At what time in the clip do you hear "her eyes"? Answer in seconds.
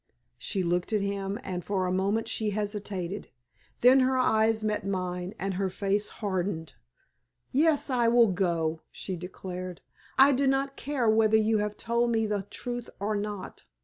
3.99-4.63